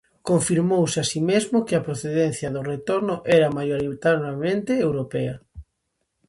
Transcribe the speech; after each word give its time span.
Confirmouse 0.29 0.97
así 1.03 1.19
mesmo 1.31 1.57
que 1.67 1.75
a 1.75 1.85
procedencia 1.87 2.49
do 2.55 2.61
retorno 2.73 3.15
era 3.37 3.55
maioritariamente 3.57 4.71
europea. 4.87 5.35